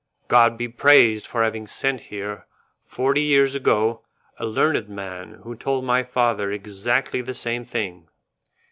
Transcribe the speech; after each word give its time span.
"God 0.27 0.57
be 0.57 0.67
praised 0.67 1.27
for 1.27 1.43
having 1.43 1.67
sent 1.67 2.01
here, 2.09 2.47
forty 2.87 3.21
years 3.21 3.53
ago, 3.53 4.03
a 4.39 4.47
learned 4.47 4.89
man 4.89 5.41
who 5.43 5.55
told 5.55 5.85
my 5.85 6.01
father 6.01 6.51
exactly 6.51 7.21
the 7.21 7.35
same 7.35 7.63
thing! 7.63 8.07